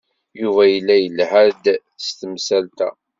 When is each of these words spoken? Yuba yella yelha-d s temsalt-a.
Yuba 0.41 0.63
yella 0.73 0.95
yelha-d 0.97 1.65
s 2.05 2.07
temsalt-a. 2.19 2.89